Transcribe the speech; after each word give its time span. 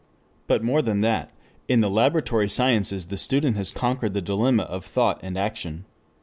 But 0.47 0.63
more 0.63 0.81
than 0.81 1.01
that. 1.01 1.29
In 1.67 1.81
the 1.81 1.87
laboratory 1.87 2.49
sciences 2.49 3.09
the 3.09 3.19
student 3.19 3.55
has 3.57 3.69
conquered 3.69 4.15
the 4.15 4.19
dilemma 4.21 4.63
of 4.63 4.83
thought 4.83 5.19
and 5.21 5.37
action. 5.37 5.85